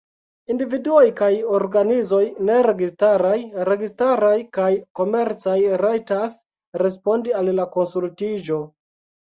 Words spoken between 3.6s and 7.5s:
registaraj kaj komercaj rajtas respondi